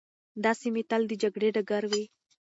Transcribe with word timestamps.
دا 0.43 0.51
سیمي 0.61 0.83
تل 0.89 1.01
د 1.07 1.13
جګړې 1.21 1.49
ډګر 1.55 1.83
وې. 1.91 2.03